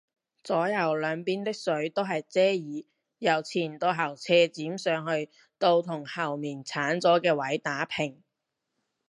[0.43, 2.83] 左右兩邊的水都係遮耳，
[3.19, 8.23] 由前到後斜剪上去到同後面剷咗嘅位打平